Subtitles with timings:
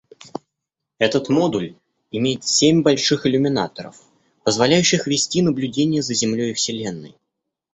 [0.97, 1.75] Этот модуль
[2.09, 4.01] имеет семь больших иллюминаторов,
[4.43, 7.15] позволяющих вести наблюдение за Землей и Вселенной.